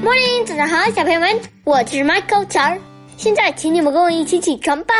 [0.00, 1.28] Morning，早上好，小朋友们，
[1.64, 2.78] 我是 Michael 乔儿。
[3.16, 4.94] 现在，请你们跟我一起起床吧。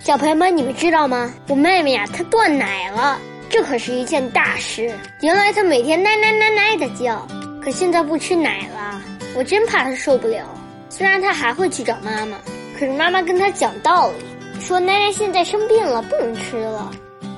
[0.00, 1.30] 小朋友们，你们知道吗？
[1.46, 4.90] 我妹妹呀，她断奶了，这可是一件大事。
[5.20, 7.28] 原来她每天奶奶奶奶的叫，
[7.62, 8.98] 可现在不吃奶了，
[9.36, 10.42] 我真怕她受不了。
[10.88, 12.38] 虽然她还会去找妈妈，
[12.78, 16.90] 可是妈妈跟她讲道理，说奶奶现在生病了，不能吃了。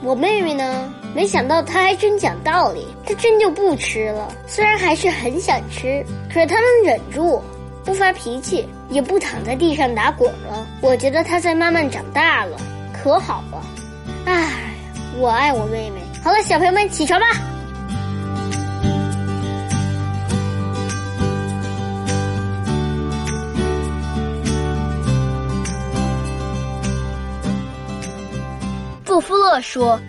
[0.03, 0.93] 我妹妹呢？
[1.15, 4.33] 没想到她还真讲道理，她真就不吃了。
[4.47, 7.43] 虽然还是很想吃，可是她能忍住，
[7.85, 10.67] 不发脾气，也不躺在地上打滚了。
[10.81, 12.57] 我觉得她在慢慢长大了，
[12.93, 13.63] 可好了。
[14.25, 14.51] 唉，
[15.19, 16.01] 我爱我妹妹。
[16.25, 17.27] 好了，小朋友们起床吧。
[29.11, 30.01] 布夫勒说：“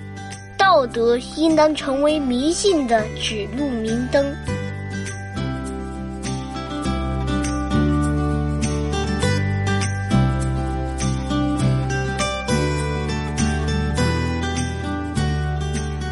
[0.55, 4.23] 道德应当成为迷信的指路明灯。”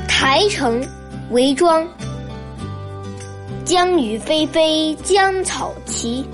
[0.08, 0.84] 台城，
[1.30, 1.88] 韦庄。
[3.64, 6.26] 江雨霏霏，江草齐，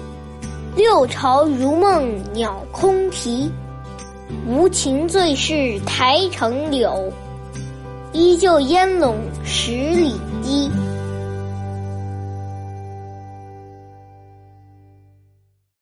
[0.73, 3.51] 六朝如梦，鸟空啼。
[4.47, 7.11] 无情最是台城柳，
[8.11, 10.13] 依旧烟笼十里。